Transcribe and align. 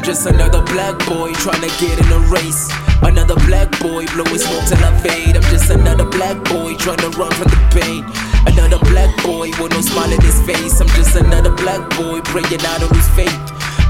I'm 0.00 0.06
just 0.06 0.24
another 0.24 0.62
black 0.62 0.96
boy 1.04 1.30
trying 1.44 1.60
to 1.60 1.68
get 1.76 1.98
in 2.00 2.10
a 2.10 2.20
race. 2.32 2.72
Another 3.02 3.34
black 3.44 3.68
boy 3.80 4.06
blowing 4.06 4.38
smoke 4.38 4.64
till 4.64 4.80
I 4.80 4.96
fade. 5.04 5.36
I'm 5.36 5.42
just 5.52 5.68
another 5.68 6.06
black 6.06 6.42
boy 6.44 6.74
trying 6.76 7.04
to 7.04 7.10
run 7.20 7.30
from 7.32 7.52
the 7.52 7.60
pain. 7.68 8.08
Another 8.48 8.78
black 8.88 9.14
boy 9.22 9.50
with 9.60 9.72
no 9.72 9.80
smile 9.82 10.10
in 10.10 10.18
his 10.22 10.40
face. 10.40 10.80
I'm 10.80 10.88
just 10.96 11.14
another 11.16 11.50
black 11.50 11.84
boy 11.98 12.22
praying 12.22 12.64
I 12.64 12.78
don't 12.78 12.90
lose 12.90 13.08
faith. 13.10 13.28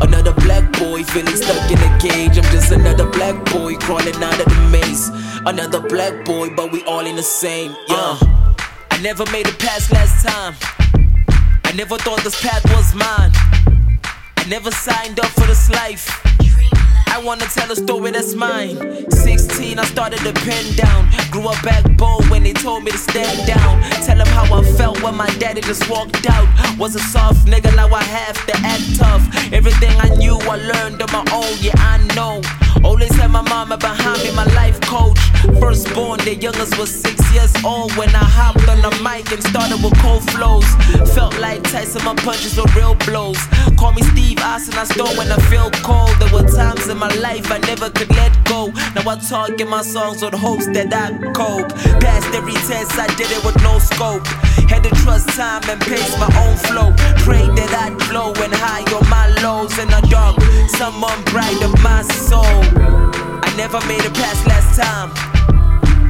Another 0.02 0.32
black 0.42 0.66
boy 0.80 1.04
feeling 1.04 1.36
stuck 1.36 1.70
in 1.70 1.78
a 1.78 1.98
cage. 2.00 2.36
I'm 2.36 2.50
just 2.50 2.72
another 2.72 3.08
black 3.08 3.36
boy 3.44 3.76
crawling 3.76 4.16
out 4.16 4.40
of 4.40 4.46
the 4.46 4.68
maze. 4.72 5.10
Another 5.46 5.78
black 5.78 6.24
boy, 6.24 6.50
but 6.56 6.72
we 6.72 6.82
all 6.86 7.06
in 7.06 7.14
the 7.14 7.22
same. 7.22 7.70
Yeah. 7.86 8.18
Uh. 8.18 8.18
I 8.90 9.00
never 9.00 9.24
made 9.30 9.46
it 9.46 9.60
past 9.60 9.92
last 9.92 10.26
time. 10.26 10.54
I 11.66 11.72
never 11.76 11.96
thought 11.98 12.24
this 12.24 12.42
path 12.42 12.64
was 12.74 12.96
mine. 12.96 13.30
Never 14.50 14.72
signed 14.72 15.20
up 15.20 15.26
for 15.26 15.46
this 15.46 15.70
life. 15.70 16.10
I 17.06 17.22
wanna 17.22 17.44
tell 17.54 17.70
a 17.70 17.76
story 17.76 18.10
that's 18.10 18.34
mine. 18.34 18.76
16, 19.08 19.78
I 19.78 19.84
started 19.84 20.18
to 20.26 20.32
pen 20.32 20.74
down. 20.74 21.08
Grew 21.30 21.46
a 21.46 21.54
backbone 21.62 22.24
when 22.30 22.42
they 22.42 22.52
told 22.52 22.82
me 22.82 22.90
to 22.90 22.98
stand 22.98 23.46
down. 23.46 23.80
Tell 24.02 24.18
them 24.18 24.26
how 24.26 24.52
I 24.52 24.64
felt 24.72 25.00
when 25.04 25.14
my 25.14 25.30
daddy 25.38 25.60
just 25.60 25.88
walked 25.88 26.28
out. 26.28 26.48
Was 26.80 26.96
a 26.96 26.98
soft 26.98 27.46
nigga, 27.46 27.76
now 27.76 27.94
I 27.94 28.02
have 28.02 28.44
to 28.46 28.56
act 28.66 28.98
tough. 28.98 29.22
Everything 29.52 29.96
I 30.00 30.08
knew, 30.16 30.36
I 30.38 30.56
learned 30.56 31.00
on 31.00 31.12
my 31.12 31.24
own, 31.32 31.54
yeah, 31.60 31.74
I 31.76 31.98
know. 32.16 32.39
My 33.40 33.48
mama 33.64 33.78
behind 33.78 34.22
me, 34.22 34.34
my 34.34 34.44
life 34.52 34.78
coach. 34.82 35.18
Firstborn, 35.58 36.20
the 36.28 36.34
youngest 36.34 36.76
was 36.76 36.92
six 36.92 37.16
years 37.32 37.54
old 37.64 37.90
when 37.96 38.10
I 38.10 38.20
hopped 38.20 38.68
on 38.68 38.82
the 38.84 38.92
mic 39.00 39.32
and 39.32 39.42
started 39.42 39.82
with 39.82 39.96
cold 39.96 40.28
flows. 40.32 40.68
Felt 41.14 41.32
like 41.40 41.62
Tyson, 41.62 42.04
my 42.04 42.14
punches 42.16 42.58
were 42.58 42.68
real 42.76 42.94
blows. 43.08 43.40
Call 43.78 43.92
me 43.92 44.02
Steve 44.02 44.40
Austin, 44.44 44.76
I 44.76 44.84
stole 44.84 45.16
when 45.16 45.32
I 45.32 45.38
feel 45.48 45.70
cold. 45.80 46.12
There 46.20 46.28
were 46.36 46.44
times 46.52 46.88
in 46.88 46.98
my 46.98 47.08
life 47.16 47.50
I 47.50 47.56
never 47.64 47.88
could 47.88 48.10
let 48.10 48.36
go. 48.44 48.68
Now 48.92 49.08
I 49.08 49.16
talk 49.16 49.58
in 49.58 49.68
my 49.70 49.80
songs 49.80 50.20
with 50.20 50.34
hopes 50.34 50.66
that 50.76 50.92
I 50.92 51.08
cope. 51.32 51.72
Passed 52.04 52.28
every 52.36 52.60
test, 52.68 52.92
I 53.00 53.08
did 53.16 53.32
it 53.32 53.40
with 53.42 53.56
no 53.64 53.78
scope. 53.78 54.26
Had 54.68 54.84
to 54.84 54.92
trust 55.00 55.30
time 55.30 55.64
and 55.64 55.80
pace 55.80 56.12
my 56.20 56.28
own 56.44 56.56
flow. 56.68 56.92
Prayed 57.24 57.56
that 57.56 57.72
I'd 57.88 57.96
glow 58.04 58.36
and 58.36 58.52
high 58.52 58.84
on 58.92 59.08
my 59.08 59.32
lows 59.40 59.78
in 59.78 59.88
the 59.88 60.04
dark. 60.12 60.36
Someone 60.76 61.24
bright 61.32 61.56
of 61.64 61.72
my 61.80 62.02
soul. 62.28 62.99
Never 63.60 63.86
made 63.86 64.00
it 64.00 64.14
past 64.14 64.46
last 64.46 64.80
time. 64.80 65.12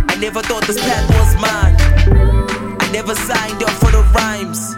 I 0.09 0.15
never 0.21 0.41
thought 0.41 0.65
this 0.69 0.79
path 0.79 1.11
was 1.19 1.35
mine. 1.43 1.75
I 2.79 2.89
never 2.93 3.13
signed 3.17 3.61
up 3.65 3.75
for 3.83 3.91
the 3.91 4.07
rhymes. 4.15 4.77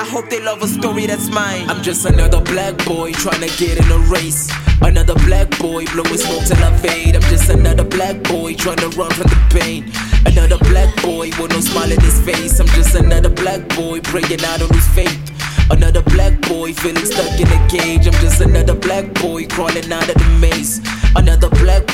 I 0.00 0.04
hope 0.04 0.28
they 0.28 0.42
love 0.42 0.60
a 0.62 0.66
story 0.66 1.06
that's 1.06 1.28
mine. 1.30 1.70
I'm 1.70 1.80
just 1.80 2.04
another 2.04 2.40
black 2.40 2.76
boy 2.84 3.12
trying 3.12 3.40
to 3.46 3.56
get 3.56 3.78
in 3.78 3.88
a 3.88 3.98
race. 4.10 4.50
Another 4.82 5.14
black 5.26 5.48
boy 5.60 5.86
blowing 5.94 6.18
smoke 6.18 6.42
till 6.44 6.58
I 6.64 6.76
fade. 6.78 7.14
I'm 7.14 7.22
just 7.30 7.48
another 7.48 7.84
black 7.84 8.20
boy 8.24 8.54
trying 8.54 8.82
to 8.82 8.88
run 8.98 9.12
from 9.12 9.30
the 9.30 9.40
pain. 9.54 9.88
Another 10.26 10.58
black 10.58 10.90
boy 11.02 11.30
with 11.38 11.52
no 11.52 11.60
smile 11.60 11.92
in 11.92 12.00
his 12.00 12.20
face. 12.22 12.58
I'm 12.58 12.66
just 12.74 12.96
another 12.96 13.30
black 13.30 13.62
boy 13.76 14.00
praying 14.00 14.44
I 14.44 14.58
don't 14.58 14.72
lose 14.72 14.88
faith. 14.88 15.22
Another 15.70 16.02
black 16.02 16.34
boy 16.48 16.72
feeling 16.72 17.06
stuck 17.06 17.38
in 17.38 17.46
a 17.46 17.68
cage. 17.68 18.08
I'm 18.08 18.18
just 18.20 18.40
another 18.40 18.74
black 18.74 19.06
boy 19.22 19.46
crawling 19.46 19.92
out 19.92 20.08
of 20.08 20.16
the 20.16 20.38
maze. 20.40 20.80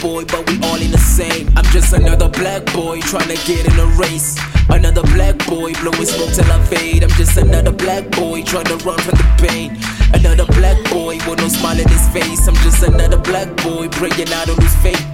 Boy, 0.01 0.25
but 0.27 0.49
we 0.49 0.55
all 0.63 0.81
in 0.81 0.93
the 0.93 0.99
same. 0.99 1.49
I'm 1.57 1.65
just 1.67 1.93
another 1.93 2.29
black 2.29 2.65
boy 2.73 3.01
trying 3.01 3.27
to 3.29 3.39
get 3.47 3.67
in 3.67 3.79
a 3.81 3.87
race. 3.99 4.39
Another 4.71 5.03
black 5.03 5.37
boy 5.47 5.73
blowing 5.75 6.07
smoke 6.07 6.31
till 6.33 6.51
I 6.53 6.63
fade. 6.67 7.03
I'm 7.03 7.11
just 7.11 7.37
another 7.37 7.73
black 7.73 8.09
boy 8.11 8.45
trying 8.45 8.67
to 8.67 8.77
run 8.87 8.99
from 8.99 9.19
the 9.19 9.29
pain. 9.39 9.77
Another 10.15 10.47
black 10.55 10.79
boy 10.91 11.19
with 11.27 11.39
no 11.39 11.49
smile 11.49 11.81
in 11.81 11.89
his 11.89 12.09
face. 12.11 12.47
I'm 12.47 12.55
just 12.57 12.83
another 12.83 13.19
black 13.19 13.49
boy 13.65 13.89
praying 13.89 14.29
I 14.29 14.45
don't 14.47 14.59
lose 14.59 14.77
faith. 14.77 15.05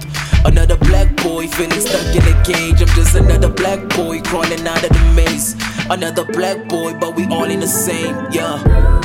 Another 0.45 0.77
black 0.77 1.15
boy 1.17 1.47
feeling 1.47 1.81
stuck 1.81 2.15
in 2.15 2.21
a 2.21 2.43
cage. 2.43 2.79
I'm 2.81 2.93
just 2.95 3.15
another 3.15 3.49
black 3.49 3.89
boy 3.89 4.21
crawling 4.21 4.67
out 4.67 4.83
of 4.83 4.89
the 4.89 5.13
maze. 5.15 5.55
Another 5.89 6.25
black 6.25 6.67
boy, 6.67 6.93
but 6.99 7.15
we 7.15 7.25
all 7.27 7.49
in 7.49 7.59
the 7.59 7.67
same, 7.67 8.15
yeah. 8.31 9.04